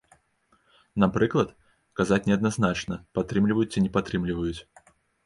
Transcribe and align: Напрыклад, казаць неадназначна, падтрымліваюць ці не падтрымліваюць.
Напрыклад, 1.03 1.49
казаць 1.99 2.19
неадназначна, 2.29 2.97
падтрымліваюць 3.19 3.67
ці 3.73 3.85
не 3.85 3.93
падтрымліваюць. 3.99 4.57